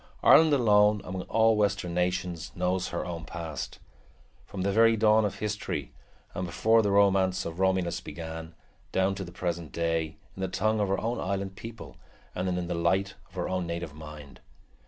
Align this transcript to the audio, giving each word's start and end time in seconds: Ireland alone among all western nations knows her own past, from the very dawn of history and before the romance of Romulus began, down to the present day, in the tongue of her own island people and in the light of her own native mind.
Ireland 0.23 0.51
alone 0.51 1.01
among 1.03 1.21
all 1.29 1.55
western 1.55 1.93
nations 1.93 2.51
knows 2.55 2.87
her 2.87 3.05
own 3.05 3.23
past, 3.23 3.77
from 4.47 4.63
the 4.63 4.71
very 4.71 4.97
dawn 4.97 5.25
of 5.25 5.35
history 5.35 5.93
and 6.33 6.43
before 6.47 6.81
the 6.81 6.89
romance 6.89 7.45
of 7.45 7.59
Romulus 7.59 8.01
began, 8.01 8.55
down 8.91 9.13
to 9.13 9.23
the 9.23 9.31
present 9.31 9.71
day, 9.71 10.17
in 10.35 10.41
the 10.41 10.47
tongue 10.47 10.79
of 10.79 10.87
her 10.87 10.99
own 10.99 11.19
island 11.19 11.55
people 11.55 11.97
and 12.33 12.49
in 12.49 12.65
the 12.67 12.73
light 12.73 13.13
of 13.29 13.35
her 13.35 13.47
own 13.47 13.67
native 13.67 13.93
mind. 13.93 14.39